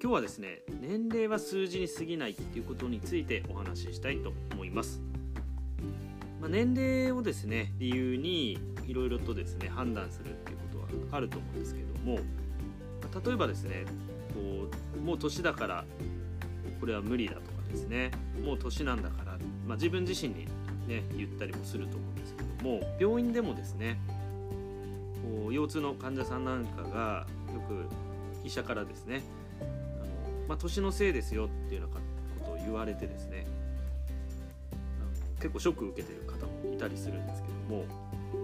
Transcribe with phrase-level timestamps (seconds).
[0.00, 5.00] 今日はですね年齢は数字に過ぎないっていうことについてお話ししたいと思います、
[6.40, 12.20] まあ、年齢をですね理由にいろいろとですね判断するっていうことはあると思うんですけども
[13.26, 13.86] 例えばですね
[14.34, 15.84] こうもう年だから
[16.78, 18.12] これは無理だとかですね
[18.44, 19.32] もう年なんだから、
[19.66, 20.46] まあ、自分自身に
[20.86, 23.98] ね言ったりもすると思うんですけども病院でもですね
[25.42, 27.84] こう腰痛の患者さんなんかがよく
[28.44, 29.22] 医者からですね、
[30.48, 32.00] まあ、年のせいですよっていうような
[32.44, 33.46] ことを言われてですね
[35.36, 37.84] 結構ショック受けてる方もいたりするんですけども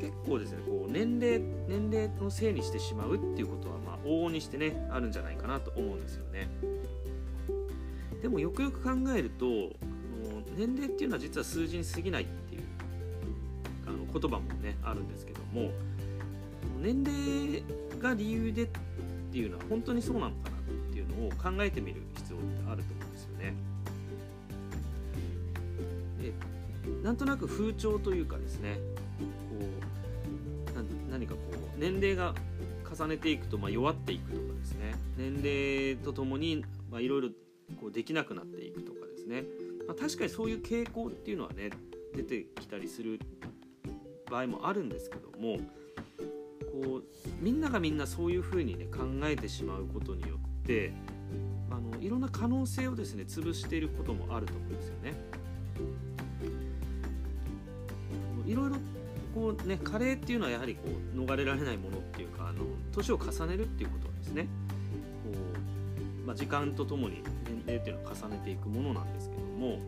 [0.00, 6.48] 結構ですねこう年齢年齢のせいにしてしまうっていうことはまあ往々にしてねあるんじゃないかなと思うんですよね。
[8.22, 9.46] でもよくよく考えると
[10.56, 12.62] 年齢っていうのは実は数字に過ぎないっていう
[13.86, 15.70] あの言葉もねあるんですけども
[16.80, 17.62] 年齢
[18.00, 18.68] が理由でっ
[19.32, 20.55] ていうのは本当にそうなのかな
[20.96, 23.54] っていうのを考えてみる必要ってあると思うんですよね。
[26.20, 26.32] で
[27.02, 28.78] なんとなく風潮というかですね
[29.50, 29.66] こ
[30.80, 31.40] う何かこ
[31.76, 32.34] う年齢が
[32.90, 36.64] 重ねていくとまあ弱っていくとかですね年齢とともに
[36.98, 39.42] いろいろできなくなっていくとかですね、
[39.86, 41.70] まあ、確かにそういう傾向っていうのはね
[42.14, 43.20] 出てきたりする
[44.30, 45.58] 場合もあるんですけども
[46.72, 47.04] こう
[47.40, 50.92] みんながみんなそういうふうにね考えてしまうことによって
[51.70, 55.14] あのいろんな可能性をですね潰していることもあると思うんですよね。
[58.44, 58.76] いろいろ
[59.34, 60.82] こうね加齢っていうのはやはりこ
[61.14, 64.48] う逃れられないものっていうかあの年を重ねるっていうことはですねこ
[66.24, 69.78] う、まあ、時間とともに年齢っていうのを重ねていくものなんですけども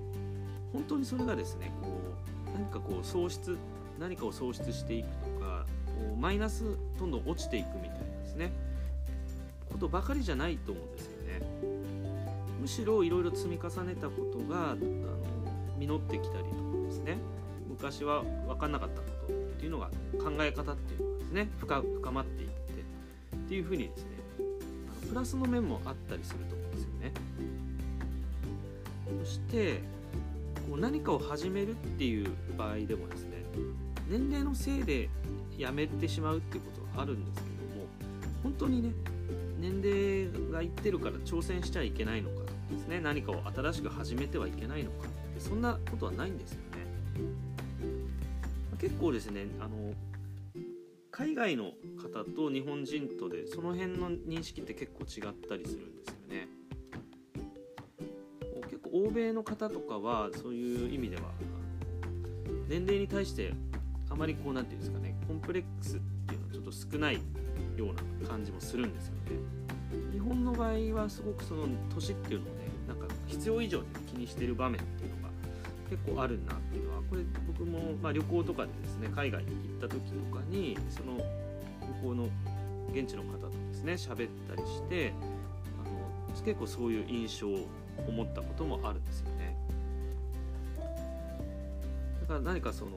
[0.72, 1.88] 本当にそれがですねこ
[2.48, 3.56] う何かこう喪失
[3.98, 6.64] 何かを喪失していくとかこうマイナス
[6.98, 8.50] どんどん落ちていくみたいなですね
[9.78, 11.40] ことばかりじゃないと思うんですよね。
[12.60, 14.80] むしろいろいろ積み重ねたことがあの
[15.78, 17.16] 実ってきたりとかですね。
[17.68, 19.86] 昔は分かんなかったことっていうのが
[20.18, 22.54] 考え方っていうのがですね深深まっていって
[23.36, 24.08] っていうふうにですね
[24.38, 27.12] あのプラスの面もあったりすると思うんですよね。
[29.24, 29.80] そして
[30.68, 33.44] こう何かを始めるっていう場合でもですね
[34.08, 35.08] 年齢のせいで
[35.56, 37.86] やめてしまうっていうことはあるんですけども
[38.42, 38.92] 本当にね
[39.58, 43.00] 年齢がいってるから挑戦しちゃいけないのかですね。
[43.00, 45.06] 何かを新しく始めてはいけないのか。
[45.06, 46.78] ってそんなことはないんですよね。
[48.78, 49.92] 結構ですねあの
[51.10, 56.48] 海外の方と日本人とでその辺の認識って結構違ったりするんですよね。
[58.62, 61.22] 結構欧米の方とかはそういう意味では
[62.68, 63.52] 年齢に対して
[64.10, 67.20] あまりこう何て言うんですかねコンプレックスっていうのはちょっと少ない
[67.76, 69.58] ような感じもするんですよね。
[70.12, 75.28] 日本の場合はすごくその年っていうのをねなんか必要以上に気にしてる場面っていうのが
[75.88, 81.22] 結構あるなっていうのはこれ僕もま旅行とかでですね海外に行った時とかにその向
[82.02, 82.28] こうの
[82.92, 85.12] 現地の方とですね喋ったりして
[85.84, 87.66] あの結構そういう印象を
[88.06, 89.56] 思ったこともあるんですよね。
[92.22, 92.90] だから何かその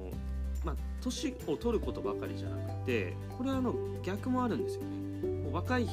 [0.63, 3.73] まあ、年を取ることばかりじゃなくてこれはあの
[4.03, 4.87] 逆もあるんですよね。
[5.43, 5.87] もう若い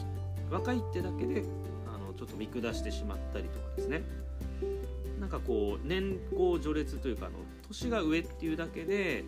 [0.50, 1.42] 若いってだけで
[1.86, 4.02] あのちょっと見下してしまったりとかですね。
[5.20, 7.36] なんかこう年功序列というかあの
[7.66, 9.24] 年が上っていうだけで、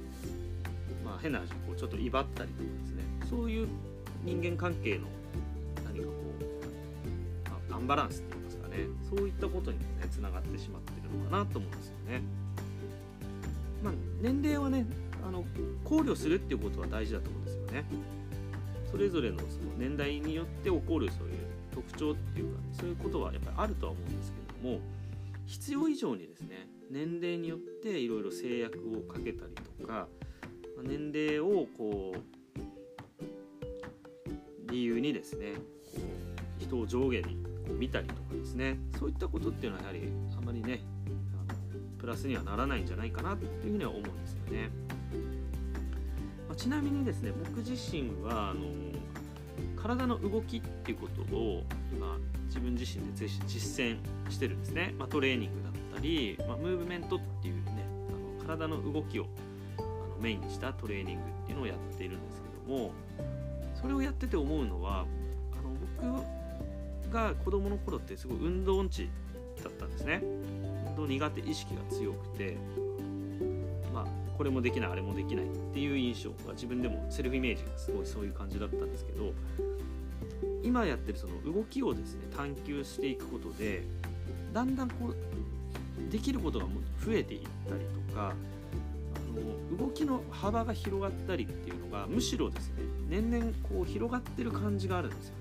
[1.04, 3.02] まあ、変な話こうちょっと威張ったりとかですね。
[3.28, 3.68] そういう
[4.24, 5.06] 人間関係の
[5.84, 6.12] 何かこ
[7.48, 8.76] う、まあ、アンバランスっていいますかね。
[9.08, 12.22] そういったことにもねつながってしまってるのかなと思うんですよね。
[13.82, 14.86] まあ、年齢はね
[15.30, 15.44] あの
[15.84, 17.84] 考慮するっていうことは大事だと思うんですよね。
[18.90, 19.48] それぞれのその
[19.78, 21.34] 年代によって起こるそういう
[21.72, 24.80] 特徴っていうかそういうことはやっぱりあるとは思うんですけども
[25.46, 30.08] 必要以上にですね年齢によっていろいろ制約をかけたりとか
[30.82, 32.18] 年齢をこう
[34.72, 36.00] 理由にですねこ
[36.58, 40.00] う人を上下にこう見たりとかですねそういったことっていうのはやはり
[40.36, 40.80] あまりね
[42.00, 44.89] プラスにはならないんじゃないかなっていうふうには思うんですよね。
[46.60, 48.60] ちなみにですね僕自身はあの
[49.82, 52.18] 体の動きっていうことを今
[52.48, 53.96] 自分自身で実践
[54.28, 59.26] してるんですね、まあ、トレーニングだったり、まあ、ムーブメントっていうねあの体の動きを
[59.78, 59.86] あの
[60.20, 62.92] メインにしたトレーニングっていうのをやっているんですけども
[63.80, 65.06] それをやってて思うのは
[65.58, 66.20] あの
[67.08, 69.08] 僕が子供の頃ってすごい運動音痴
[69.64, 70.22] だったんですね。
[70.88, 72.58] 運動苦手意識が強くて
[74.40, 79.34] これもできないあれもできないっていう印象が自分でもセルフイメージがすごいそういう感じだったんですけど
[80.62, 83.82] 今やってるその動きをですね探求していくことで
[84.54, 86.64] だんだんこうできることが
[87.04, 88.32] 増えていったりとか
[89.14, 92.76] あの動きの幅が広がったりっていうのがむしろですね
[93.10, 95.40] 年々こう広がってる感じがあるんですよね。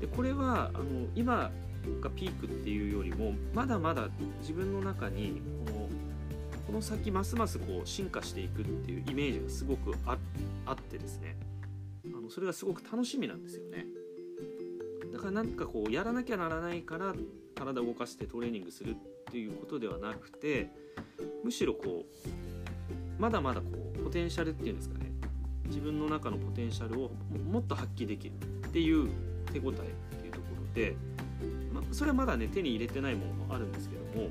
[0.00, 0.84] でこれはあの
[1.14, 1.52] 今
[2.00, 4.08] がピークっていうよりもまだまだ
[4.40, 5.79] 自分の中にこの
[6.70, 10.16] この先ますますこう進化していくっていうイメージがすごくあ
[10.72, 11.36] ってですね。
[12.06, 13.86] あのそれがすごく楽しみなんですよね。
[15.12, 17.12] だからなんかこうやらなきゃならないから
[17.56, 18.94] 体を動かしてトレーニングするっ
[19.32, 20.70] ていうことではなくて
[21.42, 23.66] むしろこうまだまだこ
[23.96, 25.10] うポテンシャルっていうんですかね。
[25.66, 27.10] 自分の中のポテンシャルを
[27.50, 28.34] もっと発揮できる
[28.68, 29.08] っていう
[29.52, 29.74] 手応え
[30.14, 30.94] っていうところで、
[31.72, 34.28] まそれはまだね手に入れてないものもあるんですけども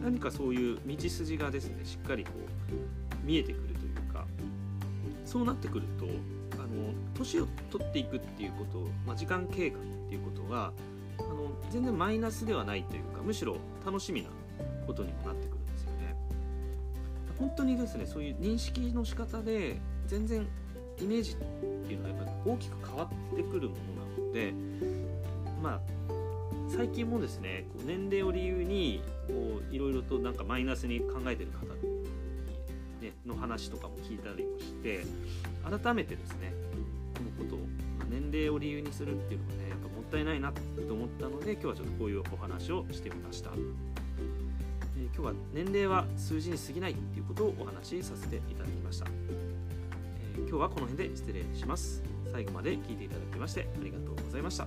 [0.00, 4.24] 何かそういう道筋がですねしっかりこう見えてくるというか
[5.24, 6.06] そうなってくると
[6.54, 10.72] あの年を取っていくっていうこと、まあ、時間経過っていうことが
[11.18, 14.28] あの全然マイナスではないというかむしろ楽しみな
[14.86, 16.16] ことにもなってくるんですよね。
[17.38, 20.46] 本当にですねそういう認識の仕方で全然
[21.00, 21.34] イメージっ
[21.86, 24.54] ていうのはやっぱり大きく変わってくるものなので
[25.62, 26.11] まあ
[26.74, 32.02] 最近もですねこう年齢を理由にこういろいろとなんかマイナスに考えてる方に
[33.02, 35.04] ね、の話とかも聞いたりもして
[35.68, 36.52] 改めてですね
[37.16, 37.58] このことを、
[37.98, 40.60] ま年齢を理由にするっていうのがねやっぱもったいないなと
[40.94, 49.06] 思ったので今日はちょっとこういうお話をしてみました、えー、今日は年齢は数字に過ぎないっていうことをお話しさせていただきました、
[50.36, 52.02] えー、今日はこの辺で失礼します。
[52.32, 54.66] 最後まで聞いていただきましてありがとうございました。